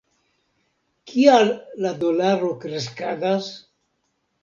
Kial 1.11 1.53
la 1.85 1.93
dolaro 2.01 2.53
kreskadas? 2.67 3.55